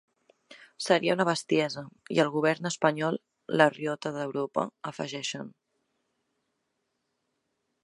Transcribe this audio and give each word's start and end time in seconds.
Seria 0.85 1.15
una 1.17 1.25
bestiesa 1.29 1.83
i 2.15 2.21
el 2.23 2.31
govern 2.37 2.69
espanyol, 2.69 3.19
la 3.61 3.69
riota 3.75 4.15
d’Europa, 4.17 4.65
afegeixen. 4.93 5.55